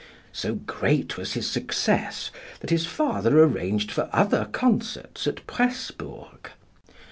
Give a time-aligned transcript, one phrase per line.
[0.33, 6.49] So great was his success that his father arranged for other concerts at Pressburg.